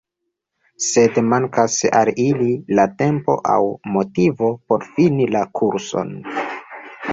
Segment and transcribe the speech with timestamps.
[0.85, 2.47] Sed mankas al ili
[2.79, 3.59] la tempo aŭ
[3.99, 6.13] motivo por fini la kurson.